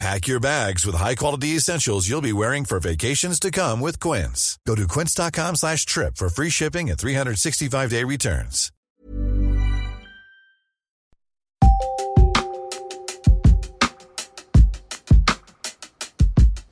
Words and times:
Pack 0.00 0.26
your 0.26 0.40
bags 0.40 0.84
with 0.84 0.96
high-quality 0.96 1.56
essentials 1.56 2.08
you'll 2.08 2.20
be 2.20 2.32
wearing 2.32 2.64
for 2.64 2.80
vacations 2.80 3.38
to 3.40 3.50
come 3.50 3.80
with 3.80 3.98
Quince. 4.00 4.58
Go 4.66 4.74
to 4.74 4.86
quince.com 4.88 5.56
slash 5.56 5.86
trip 5.86 6.16
for 6.16 6.28
free 6.28 6.50
shipping 6.50 6.90
and 6.90 6.98
365-day 6.98 8.04
returns. 8.04 8.70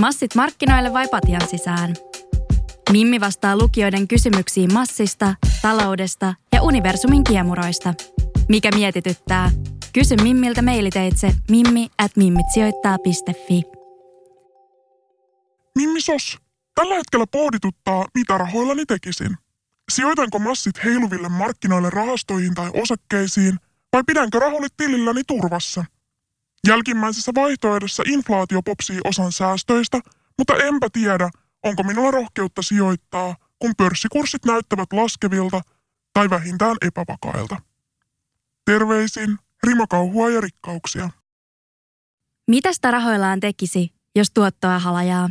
Massit 0.00 0.34
markkinoille 0.34 0.92
vai 0.92 1.08
patjan 1.08 1.48
sisään? 1.48 1.94
Mimmi 2.92 3.20
vastaa 3.20 3.56
lukijoiden 3.56 4.08
kysymyksiin 4.08 4.72
massista, 4.72 5.34
taloudesta 5.62 6.34
ja 6.52 6.62
universumin 6.62 7.24
kiemuroista. 7.24 7.94
Mikä 8.48 8.70
mietityttää? 8.74 9.50
Kysy 9.94 10.16
Mimmiltä 10.22 10.62
mailiteitse 10.62 11.34
mimmi 11.50 11.88
at 11.98 12.16
mimmitsijoittaa.fi. 12.16 13.62
Mimmi 15.78 16.00
Sos, 16.00 16.38
tällä 16.74 16.94
hetkellä 16.94 17.26
pohdituttaa, 17.26 18.06
mitä 18.14 18.38
rahoillani 18.38 18.86
tekisin. 18.86 19.36
Sijoitanko 19.92 20.38
massit 20.38 20.84
heiluville 20.84 21.28
markkinoille 21.28 21.90
rahastoihin 21.90 22.54
tai 22.54 22.70
osakkeisiin, 22.82 23.56
vai 23.92 24.02
pidänkö 24.06 24.38
rahoni 24.38 24.66
tililläni 24.76 25.22
turvassa? 25.26 25.84
Jälkimmäisessä 26.66 27.32
vaihtoehdossa 27.34 28.02
inflaatio 28.06 28.62
popsii 28.62 29.00
osan 29.04 29.32
säästöistä, 29.32 30.00
mutta 30.38 30.56
enpä 30.56 30.88
tiedä, 30.92 31.30
onko 31.62 31.82
minulla 31.82 32.10
rohkeutta 32.10 32.62
sijoittaa, 32.62 33.36
kun 33.58 33.74
pörssikurssit 33.76 34.44
näyttävät 34.44 34.92
laskevilta 34.92 35.60
tai 36.12 36.30
vähintään 36.30 36.76
epävakailta. 36.82 37.56
Terveisin 38.64 39.38
Rimokauhua 39.64 40.30
ja 40.30 40.40
rikkauksia. 40.40 41.10
Mitä 42.48 42.72
sitä 42.72 42.90
rahoillaan 42.90 43.40
tekisi, 43.40 43.92
jos 44.14 44.30
tuottoa 44.34 44.78
halajaa? 44.78 45.30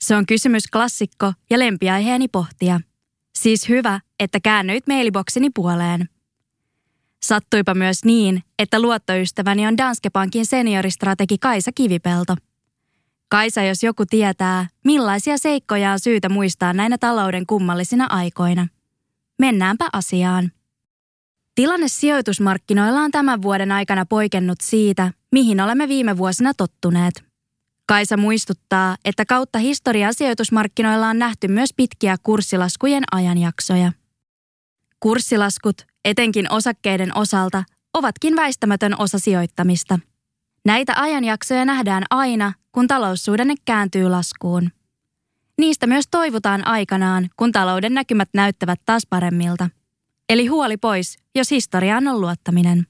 Se 0.00 0.16
on 0.16 0.26
kysymys 0.26 0.66
klassikko 0.72 1.32
ja 1.50 1.58
lempiaiheeni 1.58 2.28
pohtia. 2.28 2.80
Siis 3.34 3.68
hyvä, 3.68 4.00
että 4.20 4.40
käännöit 4.40 4.86
mailiboksini 4.86 5.50
puoleen. 5.54 6.08
Sattuipa 7.22 7.74
myös 7.74 8.04
niin, 8.04 8.42
että 8.58 8.80
luottoystäväni 8.80 9.66
on 9.66 9.78
Danske 9.78 10.10
Bankin 10.10 10.46
senioristrategi 10.46 11.38
Kaisa 11.38 11.70
Kivipelto. 11.74 12.36
Kaisa, 13.28 13.62
jos 13.62 13.82
joku 13.82 14.06
tietää, 14.06 14.68
millaisia 14.84 15.38
seikkoja 15.38 15.92
on 15.92 16.00
syytä 16.00 16.28
muistaa 16.28 16.72
näinä 16.72 16.98
talouden 16.98 17.46
kummallisina 17.46 18.06
aikoina. 18.10 18.66
Mennäänpä 19.38 19.88
asiaan. 19.92 20.52
Tilanne 21.54 21.88
sijoitusmarkkinoilla 21.88 23.00
on 23.00 23.10
tämän 23.10 23.42
vuoden 23.42 23.72
aikana 23.72 24.06
poikennut 24.06 24.60
siitä, 24.60 25.12
mihin 25.32 25.60
olemme 25.60 25.88
viime 25.88 26.16
vuosina 26.16 26.54
tottuneet. 26.54 27.24
Kaisa 27.86 28.16
muistuttaa, 28.16 28.96
että 29.04 29.24
kautta 29.24 29.58
historian 29.58 30.14
sijoitusmarkkinoilla 30.14 31.08
on 31.08 31.18
nähty 31.18 31.48
myös 31.48 31.70
pitkiä 31.76 32.16
kurssilaskujen 32.22 33.04
ajanjaksoja. 33.12 33.92
Kurssilaskut, 35.00 35.76
etenkin 36.04 36.52
osakkeiden 36.52 37.16
osalta, 37.16 37.64
ovatkin 37.94 38.36
väistämätön 38.36 38.94
osa 38.98 39.18
sijoittamista. 39.18 39.98
Näitä 40.64 40.92
ajanjaksoja 40.96 41.64
nähdään 41.64 42.04
aina, 42.10 42.52
kun 42.72 42.88
taloussuhdanne 42.88 43.54
kääntyy 43.64 44.08
laskuun. 44.08 44.70
Niistä 45.58 45.86
myös 45.86 46.04
toivotaan 46.10 46.66
aikanaan, 46.66 47.28
kun 47.36 47.52
talouden 47.52 47.94
näkymät 47.94 48.28
näyttävät 48.34 48.80
taas 48.86 49.02
paremmilta– 49.10 49.70
Eli 50.32 50.46
huoli 50.46 50.76
pois, 50.76 51.18
jos 51.34 51.50
historiaan 51.50 52.08
on 52.08 52.20
luottaminen. 52.20 52.86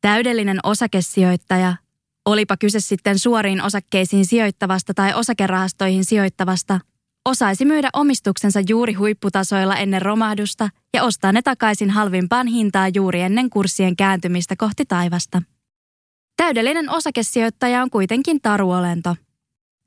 Täydellinen 0.00 0.58
osakesijoittaja, 0.62 1.76
olipa 2.24 2.56
kyse 2.56 2.80
sitten 2.80 3.18
suoriin 3.18 3.62
osakkeisiin 3.62 4.26
sijoittavasta 4.26 4.94
tai 4.94 5.14
osakerahastoihin 5.14 6.04
sijoittavasta, 6.04 6.80
osaisi 7.24 7.64
myydä 7.64 7.88
omistuksensa 7.92 8.60
juuri 8.68 8.92
huipputasoilla 8.92 9.76
ennen 9.76 10.02
romahdusta 10.02 10.68
ja 10.94 11.04
ostaa 11.04 11.32
ne 11.32 11.42
takaisin 11.42 11.90
halvimpaan 11.90 12.46
hintaan 12.46 12.92
juuri 12.94 13.20
ennen 13.20 13.50
kurssien 13.50 13.96
kääntymistä 13.96 14.54
kohti 14.58 14.84
taivasta. 14.84 15.42
Täydellinen 16.36 16.90
osakesijoittaja 16.90 17.82
on 17.82 17.90
kuitenkin 17.90 18.40
taruolento. 18.40 19.16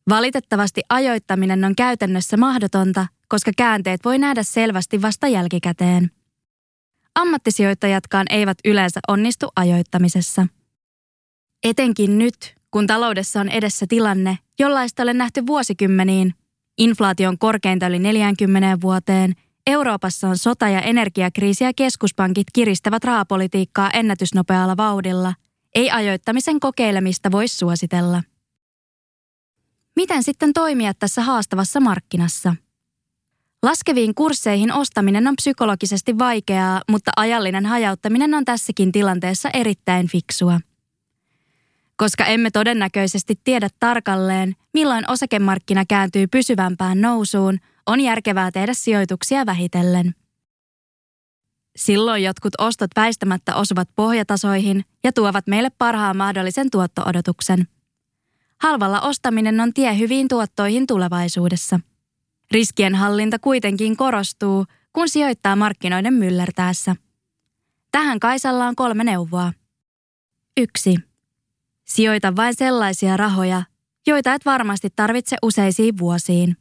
Valitettavasti 0.09 0.81
ajoittaminen 0.90 1.63
on 1.63 1.75
käytännössä 1.75 2.38
mahdotonta, 2.38 3.07
koska 3.28 3.52
käänteet 3.57 4.02
voi 4.06 4.17
nähdä 4.17 4.44
selvästi 4.44 5.02
vasta 5.02 5.28
jälkikäteen– 5.28 6.12
ammattisijoittajatkaan 7.16 8.26
eivät 8.30 8.58
yleensä 8.66 9.00
onnistu 9.08 9.48
ajoittamisessa. 9.56 10.48
Etenkin 11.64 12.18
nyt, 12.18 12.56
kun 12.72 12.88
taloudessa 12.88 13.40
on 13.40 13.50
edessä 13.50 13.86
tilanne, 13.90 14.38
jollaista 14.59 15.03
olen 15.03 15.18
nähty 15.18 15.48
vuosikymmeniin, 15.48 16.34
inflaation 16.78 17.38
korkeinta 17.38 17.88
yli 17.88 18.00
40 18.00 18.78
vuoteen, 18.81 19.34
Euroopassa 19.68 20.30
on 20.30 20.38
sota- 20.38 20.70
ja 20.70 20.81
energiakriisi 20.81 21.64
ja 21.64 21.74
keskuspankit 21.74 22.48
kiristävät 22.53 23.03
rahapolitiikkaa 23.03 23.92
ennätysnopealla 23.92 24.78
vauhdilla, 24.78 25.34
ei 25.76 25.92
ajoittamisen 25.92 26.59
kokeilemista 26.59 27.32
voi 27.32 27.47
suositella. 27.47 28.24
Miten 29.96 30.24
sitten 30.24 30.53
toimia 30.53 30.94
tässä 30.94 31.22
haastavassa 31.22 31.80
markkinassa? 31.80 32.56
Laskeviin 33.66 34.16
kursseihin 34.16 34.74
ostaminen 34.74 35.28
on 35.28 35.36
psykologisesti 35.36 36.18
vaikeaa, 36.18 36.81
mutta 36.90 37.12
ajallinen 37.18 37.66
hajauttaminen 37.66 38.34
on 38.34 38.46
tässäkin 38.46 38.92
tilanteessa 38.92 39.50
erittäin 39.53 40.08
fiksua. 40.08 40.59
Koska 41.96 42.26
emme 42.26 42.52
todennäköisesti 42.52 43.40
tiedä 43.44 43.70
tarkalleen, 43.80 44.56
milloin 44.74 45.12
osakemarkkina 45.12 45.86
kääntyy 45.86 46.28
pysyvämpään 46.28 47.02
nousuun, 47.02 47.58
on 47.86 48.02
järkevää 48.02 48.52
tehdä 48.52 48.74
sijoituksia 48.74 49.46
vähitellen. 49.46 50.16
Silloin 51.76 52.24
jotkut 52.24 52.53
ostot 52.58 52.92
väistämättä 52.96 53.56
osuvat 53.56 53.90
pohjatasoihin 53.96 54.86
ja 55.03 55.14
tuovat 55.14 55.47
meille 55.47 55.70
parhaan 55.78 56.18
mahdollisen 56.18 56.72
tuottoodotuksen. 56.72 57.68
Halvalla 58.62 59.02
ostaminen 59.02 59.59
on 59.59 59.74
tie 59.74 59.97
hyviin 59.97 60.28
tuottoihin 60.28 60.88
tulevaisuudessa– 60.88 61.80
Riskienhallinta 62.51 63.39
kuitenkin 63.39 63.97
korostuu, 63.97 64.66
kun 64.94 65.09
sijoittaa 65.09 65.56
markkinoiden 65.56 66.13
myllertäessä. 66.13 66.95
Tähän 67.91 68.19
Kaisalla 68.19 68.67
on 68.67 68.75
kolme 68.75 69.03
neuvoa. 69.03 69.53
1. 70.57 70.95
Sijoita 71.85 72.35
vain 72.35 72.55
sellaisia 72.55 73.17
rahoja, 73.17 73.63
joita 74.07 74.34
et 74.34 74.45
varmasti 74.45 74.88
tarvitse 74.95 75.38
useisiin 75.41 75.97
vuosiin. 75.97 76.57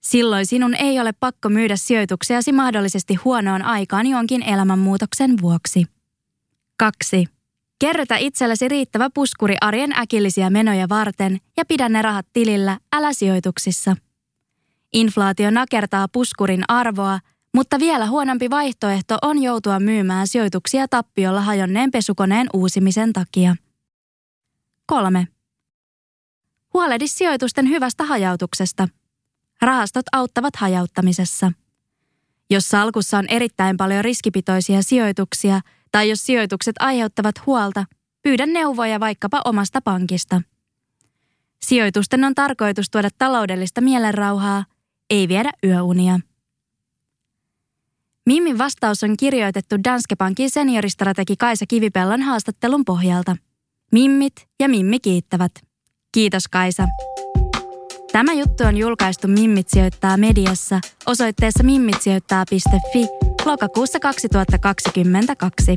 Silloin 0.00 0.46
sinun 0.46 0.74
ei 0.74 1.00
ole 1.00 1.12
pakko 1.12 1.48
myydä 1.48 1.76
sijoituksiasi 1.76 2.52
mahdollisesti 2.52 3.14
huonoon 3.14 3.62
aikaan 3.62 4.06
jonkin 4.06 4.42
elämänmuutoksen 4.42 5.34
vuoksi. 5.42 5.86
2. 6.76 7.26
Kerrytä 7.78 8.16
itsellesi 8.16 8.68
riittävä 8.68 9.10
puskuri 9.14 9.56
arjen 9.60 9.92
äkillisiä 9.98 10.50
menoja 10.50 10.88
varten 10.88 11.38
ja 11.56 11.64
pidä 11.64 11.88
ne 11.88 12.02
rahat 12.02 12.26
tilillä, 12.32 12.78
älä 12.92 13.12
sijoituksissa– 13.12 13.96
Inflaatio 14.92 15.50
nakertaa 15.50 16.08
puskurin 16.08 16.64
arvoa, 16.68 17.18
mutta 17.54 17.78
vielä 17.78 18.06
huonompi 18.06 18.50
vaihtoehto 18.50 19.18
on 19.22 19.42
joutua 19.42 19.80
myymään 19.80 20.26
sijoituksia 20.26 20.88
tappiolla 20.88 21.40
hajonneen 21.40 21.90
pesukoneen 21.90 22.46
uusimisen 22.52 23.12
takia. 23.12 23.56
3. 24.86 25.28
Huolehdi 26.74 27.08
sijoitusten 27.08 27.68
hyvästä 27.68 28.04
hajautuksesta. 28.04 28.88
Rahastot 29.62 30.06
auttavat 30.12 30.56
hajauttamisessa. 30.56 31.52
Jos 32.50 32.68
salkussa 32.68 33.18
on 33.18 33.24
erittäin 33.28 33.76
paljon 33.76 34.04
riskipitoisia 34.04 34.82
sijoituksia 34.82 35.60
tai 35.92 36.08
jos 36.08 36.26
sijoitukset 36.26 36.76
aiheuttavat 36.78 37.46
huolta, 37.46 37.84
pyydä 38.22 38.46
neuvoja 38.46 39.00
vaikkapa 39.00 39.42
omasta 39.44 39.80
pankista. 39.80 40.42
Sijoitusten 41.62 42.24
on 42.24 42.34
tarkoitus 42.34 42.90
tuoda 42.90 43.08
taloudellista 43.18 43.80
mielenrauhaa 43.80 44.64
ei 45.10 45.28
viedä 45.28 45.50
yöunia. 45.64 46.20
Mimmin 48.26 48.58
vastaus 48.58 49.02
on 49.02 49.16
kirjoitettu 49.16 49.76
Danske 49.84 50.16
Bankin 50.16 50.50
senioristrategi 50.50 51.36
Kaisa 51.36 51.64
Kivipellon 51.68 52.22
haastattelun 52.22 52.84
pohjalta. 52.84 53.36
Mimmit 53.92 54.32
ja 54.60 54.68
Mimmi 54.68 55.00
kiittävät. 55.00 55.52
Kiitos 56.12 56.48
Kaisa. 56.48 56.88
Tämä 58.12 58.32
juttu 58.32 58.64
on 58.64 58.76
julkaistu 58.76 59.28
Mimmit 59.28 59.68
sijoittaa 59.68 60.16
mediassa 60.16 60.80
osoitteessa 61.06 61.62
mimmitsijoittaa.fi 61.62 63.06
lokakuussa 63.44 64.00
2022. 64.00 65.76